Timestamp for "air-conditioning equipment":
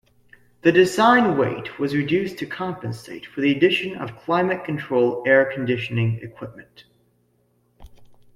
5.27-6.85